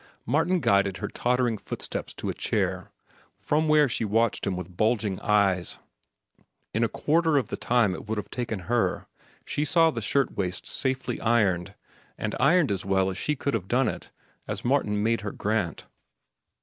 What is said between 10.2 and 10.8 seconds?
waist